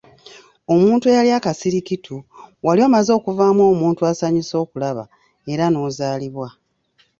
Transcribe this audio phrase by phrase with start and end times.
[0.73, 2.15] Omuntu eyali akasirikitu,
[2.65, 5.03] wali omaze okuvaamu omuntu asanyusa okulaba
[5.51, 6.47] era n'ozaalibwa.